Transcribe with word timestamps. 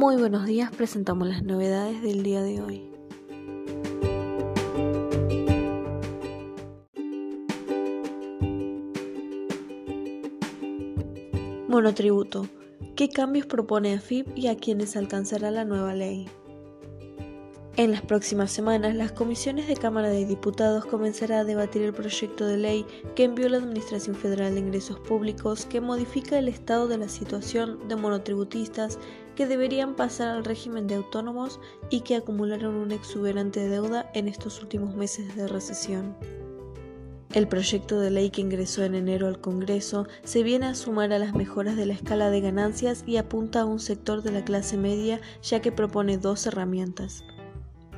Muy 0.00 0.16
buenos 0.16 0.46
días, 0.46 0.70
presentamos 0.74 1.28
las 1.28 1.42
novedades 1.42 2.00
del 2.00 2.22
día 2.22 2.40
de 2.40 2.62
hoy. 2.62 2.90
Monotributo. 11.68 12.48
¿Qué 12.96 13.10
cambios 13.10 13.44
propone 13.44 13.92
AFIP 13.92 14.38
y 14.38 14.46
a 14.46 14.56
quienes 14.56 14.96
alcanzará 14.96 15.50
la 15.50 15.66
nueva 15.66 15.92
ley? 15.92 16.30
En 17.80 17.92
las 17.92 18.02
próximas 18.02 18.52
semanas, 18.52 18.94
las 18.94 19.12
comisiones 19.12 19.66
de 19.66 19.74
Cámara 19.74 20.10
de 20.10 20.26
Diputados 20.26 20.84
comenzarán 20.84 21.38
a 21.38 21.44
debatir 21.44 21.80
el 21.80 21.94
proyecto 21.94 22.46
de 22.46 22.58
ley 22.58 22.84
que 23.16 23.24
envió 23.24 23.48
la 23.48 23.56
Administración 23.56 24.14
Federal 24.14 24.52
de 24.52 24.60
Ingresos 24.60 24.98
Públicos 25.00 25.64
que 25.64 25.80
modifica 25.80 26.38
el 26.38 26.48
estado 26.48 26.88
de 26.88 26.98
la 26.98 27.08
situación 27.08 27.88
de 27.88 27.96
monotributistas 27.96 28.98
que 29.34 29.46
deberían 29.46 29.96
pasar 29.96 30.28
al 30.28 30.44
régimen 30.44 30.88
de 30.88 30.96
autónomos 30.96 31.58
y 31.88 32.02
que 32.02 32.16
acumularon 32.16 32.74
una 32.74 32.96
exuberante 32.96 33.66
deuda 33.66 34.10
en 34.12 34.28
estos 34.28 34.60
últimos 34.60 34.94
meses 34.94 35.34
de 35.34 35.48
recesión. 35.48 36.14
El 37.32 37.48
proyecto 37.48 37.98
de 37.98 38.10
ley 38.10 38.28
que 38.28 38.42
ingresó 38.42 38.84
en 38.84 38.94
enero 38.94 39.26
al 39.26 39.40
Congreso 39.40 40.06
se 40.22 40.42
viene 40.42 40.66
a 40.66 40.74
sumar 40.74 41.14
a 41.14 41.18
las 41.18 41.34
mejoras 41.34 41.76
de 41.76 41.86
la 41.86 41.94
escala 41.94 42.28
de 42.28 42.42
ganancias 42.42 43.04
y 43.06 43.16
apunta 43.16 43.62
a 43.62 43.64
un 43.64 43.80
sector 43.80 44.20
de 44.20 44.32
la 44.32 44.44
clase 44.44 44.76
media 44.76 45.22
ya 45.40 45.62
que 45.62 45.72
propone 45.72 46.18
dos 46.18 46.46
herramientas. 46.46 47.24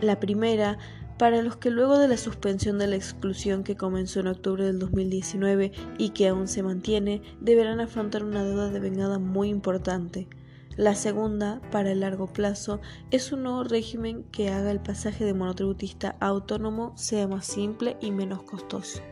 La 0.00 0.18
primera, 0.18 0.78
para 1.18 1.42
los 1.42 1.56
que 1.56 1.70
luego 1.70 1.98
de 1.98 2.08
la 2.08 2.16
suspensión 2.16 2.78
de 2.78 2.86
la 2.86 2.96
exclusión 2.96 3.64
que 3.64 3.76
comenzó 3.76 4.20
en 4.20 4.28
octubre 4.28 4.64
del 4.64 4.78
2019 4.78 5.72
y 5.98 6.10
que 6.10 6.28
aún 6.28 6.48
se 6.48 6.62
mantiene, 6.62 7.20
deberán 7.40 7.80
afrontar 7.80 8.24
una 8.24 8.42
deuda 8.42 8.70
de 8.70 8.80
vengada 8.80 9.18
muy 9.18 9.50
importante. 9.50 10.28
La 10.76 10.94
segunda, 10.94 11.60
para 11.70 11.92
el 11.92 12.00
largo 12.00 12.28
plazo, 12.28 12.80
es 13.10 13.32
un 13.32 13.42
nuevo 13.42 13.64
régimen 13.64 14.24
que 14.32 14.48
haga 14.48 14.70
el 14.70 14.80
pasaje 14.80 15.26
de 15.26 15.34
monotributista 15.34 16.16
a 16.20 16.28
autónomo 16.28 16.96
sea 16.96 17.28
más 17.28 17.44
simple 17.44 17.98
y 18.00 18.12
menos 18.12 18.42
costoso. 18.44 19.02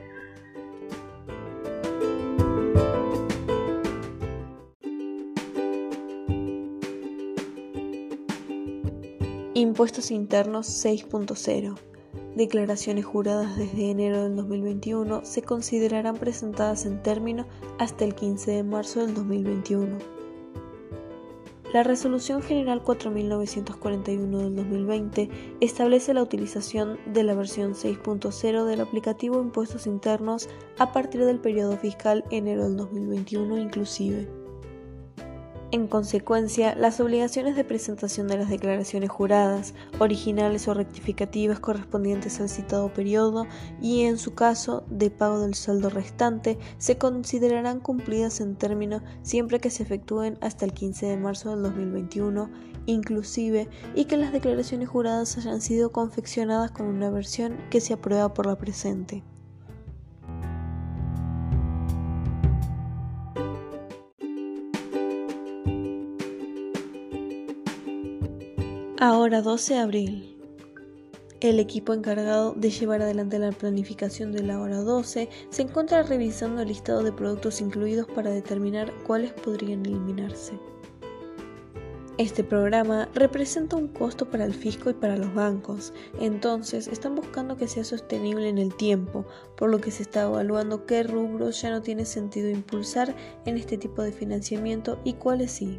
Impuestos 9.58 10.12
Internos 10.12 10.68
6.0. 10.84 11.74
Declaraciones 12.36 13.04
juradas 13.04 13.56
desde 13.56 13.90
enero 13.90 14.22
del 14.22 14.36
2021 14.36 15.24
se 15.24 15.42
considerarán 15.42 16.16
presentadas 16.16 16.86
en 16.86 17.02
término 17.02 17.44
hasta 17.80 18.04
el 18.04 18.14
15 18.14 18.52
de 18.52 18.62
marzo 18.62 19.00
del 19.00 19.14
2021. 19.14 19.98
La 21.72 21.82
Resolución 21.82 22.40
General 22.40 22.84
4941 22.84 24.38
del 24.38 24.54
2020 24.54 25.28
establece 25.60 26.14
la 26.14 26.22
utilización 26.22 26.96
de 27.12 27.24
la 27.24 27.34
versión 27.34 27.74
6.0 27.74 28.64
del 28.64 28.80
aplicativo 28.80 29.42
Impuestos 29.42 29.88
Internos 29.88 30.48
a 30.78 30.92
partir 30.92 31.24
del 31.24 31.40
periodo 31.40 31.76
fiscal 31.78 32.24
enero 32.30 32.62
del 32.62 32.76
2021 32.76 33.58
inclusive. 33.58 34.47
En 35.70 35.86
consecuencia, 35.86 36.74
las 36.74 36.98
obligaciones 36.98 37.54
de 37.54 37.62
presentación 37.62 38.26
de 38.26 38.38
las 38.38 38.48
declaraciones 38.48 39.10
juradas, 39.10 39.74
originales 39.98 40.66
o 40.66 40.72
rectificativas 40.72 41.60
correspondientes 41.60 42.40
al 42.40 42.48
citado 42.48 42.90
periodo 42.90 43.46
y, 43.82 44.04
en 44.04 44.16
su 44.16 44.32
caso, 44.34 44.84
de 44.88 45.10
pago 45.10 45.40
del 45.40 45.54
saldo 45.54 45.90
restante, 45.90 46.58
se 46.78 46.96
considerarán 46.96 47.80
cumplidas 47.80 48.40
en 48.40 48.56
término 48.56 49.02
siempre 49.20 49.60
que 49.60 49.68
se 49.68 49.82
efectúen 49.82 50.38
hasta 50.40 50.64
el 50.64 50.72
15 50.72 51.04
de 51.04 51.16
marzo 51.18 51.50
del 51.50 51.64
2021, 51.64 52.50
inclusive, 52.86 53.68
y 53.94 54.06
que 54.06 54.16
las 54.16 54.32
declaraciones 54.32 54.88
juradas 54.88 55.36
hayan 55.36 55.60
sido 55.60 55.92
confeccionadas 55.92 56.70
con 56.70 56.86
una 56.86 57.10
versión 57.10 57.58
que 57.68 57.82
se 57.82 57.92
aprueba 57.92 58.32
por 58.32 58.46
la 58.46 58.56
presente. 58.56 59.22
Ahora 69.00 69.42
12 69.42 69.74
de 69.74 69.78
abril. 69.78 70.36
El 71.38 71.60
equipo 71.60 71.94
encargado 71.94 72.54
de 72.54 72.70
llevar 72.70 73.00
adelante 73.00 73.38
la 73.38 73.52
planificación 73.52 74.32
de 74.32 74.42
la 74.42 74.58
hora 74.58 74.78
12 74.78 75.28
se 75.50 75.62
encuentra 75.62 76.02
revisando 76.02 76.62
el 76.62 76.68
listado 76.68 77.04
de 77.04 77.12
productos 77.12 77.60
incluidos 77.60 78.08
para 78.08 78.30
determinar 78.30 78.92
cuáles 79.06 79.32
podrían 79.34 79.86
eliminarse. 79.86 80.58
Este 82.16 82.42
programa 82.42 83.08
representa 83.14 83.76
un 83.76 83.86
costo 83.86 84.28
para 84.28 84.44
el 84.44 84.52
fisco 84.52 84.90
y 84.90 84.94
para 84.94 85.16
los 85.16 85.32
bancos, 85.32 85.92
entonces 86.18 86.88
están 86.88 87.14
buscando 87.14 87.56
que 87.56 87.68
sea 87.68 87.84
sostenible 87.84 88.48
en 88.48 88.58
el 88.58 88.74
tiempo, 88.74 89.24
por 89.56 89.70
lo 89.70 89.80
que 89.80 89.92
se 89.92 90.02
está 90.02 90.22
evaluando 90.22 90.86
qué 90.86 91.04
rubros 91.04 91.62
ya 91.62 91.70
no 91.70 91.82
tiene 91.82 92.04
sentido 92.04 92.50
impulsar 92.50 93.14
en 93.44 93.58
este 93.58 93.78
tipo 93.78 94.02
de 94.02 94.10
financiamiento 94.10 94.98
y 95.04 95.12
cuáles 95.12 95.52
sí. 95.52 95.78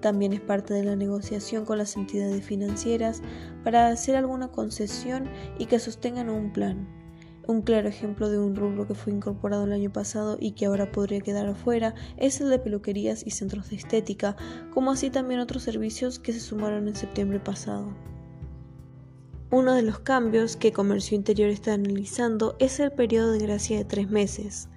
También 0.00 0.32
es 0.32 0.40
parte 0.40 0.74
de 0.74 0.84
la 0.84 0.96
negociación 0.96 1.64
con 1.64 1.78
las 1.78 1.96
entidades 1.96 2.44
financieras 2.44 3.22
para 3.64 3.88
hacer 3.88 4.16
alguna 4.16 4.48
concesión 4.48 5.28
y 5.58 5.66
que 5.66 5.78
sostengan 5.78 6.28
un 6.28 6.52
plan. 6.52 6.86
Un 7.46 7.62
claro 7.62 7.88
ejemplo 7.88 8.28
de 8.28 8.40
un 8.40 8.56
rubro 8.56 8.88
que 8.88 8.94
fue 8.94 9.12
incorporado 9.12 9.64
el 9.64 9.72
año 9.72 9.92
pasado 9.92 10.36
y 10.40 10.52
que 10.52 10.66
ahora 10.66 10.90
podría 10.90 11.20
quedar 11.20 11.46
afuera 11.46 11.94
es 12.16 12.40
el 12.40 12.50
de 12.50 12.58
peluquerías 12.58 13.24
y 13.24 13.30
centros 13.30 13.70
de 13.70 13.76
estética, 13.76 14.36
como 14.74 14.90
así 14.90 15.10
también 15.10 15.38
otros 15.38 15.62
servicios 15.62 16.18
que 16.18 16.32
se 16.32 16.40
sumaron 16.40 16.88
en 16.88 16.96
septiembre 16.96 17.38
pasado. 17.38 17.94
Uno 19.52 19.74
de 19.76 19.82
los 19.82 20.00
cambios 20.00 20.56
que 20.56 20.72
Comercio 20.72 21.14
Interior 21.16 21.48
está 21.48 21.74
analizando 21.74 22.56
es 22.58 22.80
el 22.80 22.90
periodo 22.90 23.30
de 23.30 23.38
gracia 23.38 23.78
de 23.78 23.84
tres 23.84 24.10
meses. 24.10 24.68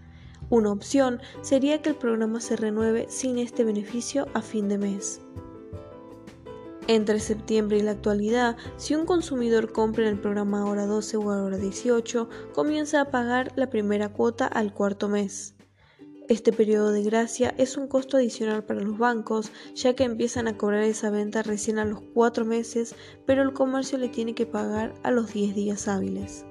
Una 0.50 0.72
opción 0.72 1.22
sería 1.42 1.82
que 1.82 1.90
el 1.90 1.96
programa 1.96 2.42
se 2.42 2.56
renueve 2.56 3.06
sin 3.10 3.38
este 3.38 3.64
beneficio 3.64 4.28
a 4.34 4.42
fin 4.42 4.68
de 4.68 4.80
mes. 4.80 5.22
Entre 6.88 7.20
septiembre 7.20 7.78
y 7.78 7.84
la 7.84 7.92
actualidad, 7.92 8.58
si 8.78 8.96
un 8.96 9.06
consumidor 9.06 9.72
compra 9.72 10.08
en 10.08 10.16
el 10.16 10.20
programa 10.20 10.66
Hora 10.66 10.88
12 10.88 11.18
o 11.18 11.22
Hora 11.22 11.58
18, 11.58 12.28
comienza 12.52 13.00
a 13.00 13.12
pagar 13.12 13.52
la 13.56 13.70
primera 13.70 14.10
cuota 14.12 14.48
al 14.48 14.74
cuarto 14.74 15.08
mes. 15.08 15.54
Este 16.30 16.52
periodo 16.52 16.92
de 16.92 17.04
gracia 17.04 17.54
es 17.60 17.78
un 17.78 17.88
costo 17.88 18.18
adicional 18.18 18.64
para 18.64 18.81
los 18.81 18.98
bancos, 18.98 19.52
ya 19.76 19.94
que 19.94 20.04
empiezan 20.04 20.48
a 20.48 20.58
cobrar 20.58 20.81
esa 20.81 21.12
venta 21.12 21.44
recién 21.44 21.78
a 21.78 21.86
los 21.86 22.02
cuatro 22.02 22.44
meses, 22.44 22.96
pero 23.28 23.44
el 23.44 23.54
comercio 23.54 24.00
le 24.00 24.10
tiene 24.10 24.34
que 24.34 24.48
pagar 24.48 24.96
a 25.04 25.12
los 25.12 25.31
10 25.31 25.54
días 25.54 25.88
hábiles. 25.88 26.44